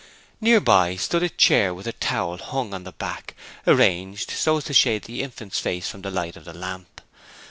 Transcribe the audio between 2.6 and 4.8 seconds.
on the back, arranged so as to